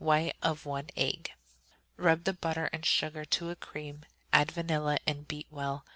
[0.03, 1.29] White of one egg.
[1.95, 4.01] Rub the butter and sugar to a cream;
[4.33, 5.85] add vanilla and beat well.